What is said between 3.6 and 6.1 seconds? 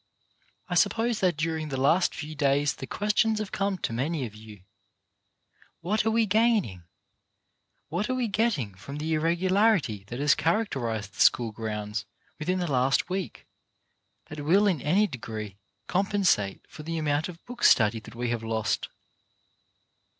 to many of you: "What are